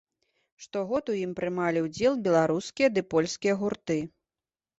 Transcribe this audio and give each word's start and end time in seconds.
Штогод 0.63 1.11
у 1.15 1.17
ім 1.25 1.35
прымалі 1.39 1.83
ўдзел 1.89 2.17
беларускія 2.29 2.87
ды 2.95 3.05
польскія 3.13 3.53
гурты. 3.61 4.01